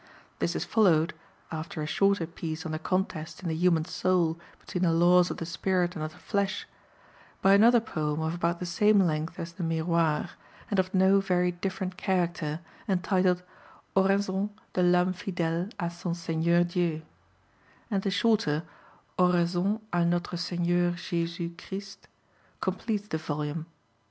This 0.39 0.55
is 0.55 0.65
followed 0.65 1.13
(after 1.51 1.79
a 1.79 1.85
shorter 1.85 2.25
piece 2.25 2.65
on 2.65 2.71
the 2.71 2.79
contest 2.79 3.43
in 3.43 3.49
the 3.49 3.55
human 3.55 3.85
soul 3.85 4.39
between 4.59 4.81
the 4.81 4.91
laws 4.91 5.29
of 5.29 5.37
the 5.37 5.45
spirit 5.45 5.95
and 5.95 6.03
of 6.03 6.11
the 6.11 6.17
flesh) 6.17 6.67
by 7.43 7.53
another 7.53 7.79
poem 7.79 8.19
of 8.19 8.33
about 8.33 8.59
the 8.59 8.65
same 8.65 8.97
length 8.99 9.37
as 9.37 9.53
the 9.53 9.63
Miroir, 9.63 10.31
and 10.71 10.79
of 10.79 10.91
no 10.95 11.19
very 11.19 11.51
different 11.51 11.97
character, 11.97 12.61
entitled 12.87 13.43
Oraison 13.95 14.49
de 14.73 14.81
L'Ame 14.81 15.13
Fidèle 15.13 15.71
à 15.75 15.91
son 15.91 16.15
Seigneur 16.15 16.63
Dieu, 16.63 17.03
and 17.91 18.03
a 18.03 18.09
shorter 18.09 18.63
Oraison 19.19 19.81
à 19.93 20.03
Notre 20.03 20.35
Seigneur 20.35 20.93
Jésus 20.93 21.55
Christ 21.55 22.07
completes 22.59 23.07
the 23.09 23.19
volume. 23.19 23.67